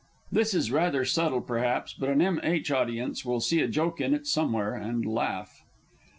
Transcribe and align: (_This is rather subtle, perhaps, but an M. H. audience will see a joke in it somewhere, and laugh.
(_This 0.33 0.55
is 0.55 0.71
rather 0.71 1.05
subtle, 1.05 1.41
perhaps, 1.41 1.93
but 1.93 2.09
an 2.09 2.23
M. 2.23 2.39
H. 2.41 2.71
audience 2.71 3.23
will 3.23 3.39
see 3.39 3.59
a 3.59 3.67
joke 3.67 4.01
in 4.01 4.15
it 4.15 4.25
somewhere, 4.25 4.73
and 4.73 5.05
laugh. 5.05 5.61